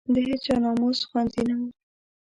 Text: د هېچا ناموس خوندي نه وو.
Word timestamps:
د 0.13 0.15
هېچا 0.27 0.55
ناموس 0.63 0.99
خوندي 1.07 1.41
نه 1.47 1.55
وو. 1.59 1.67